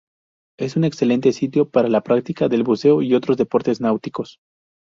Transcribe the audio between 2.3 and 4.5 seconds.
del buceo y otros deportes náuticos.